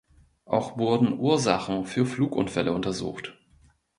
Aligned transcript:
Auch 0.45 0.79
wurden 0.79 1.19
Ursachen 1.19 1.85
für 1.85 2.07
Flugunfälle 2.07 2.73
untersucht. 2.73 3.37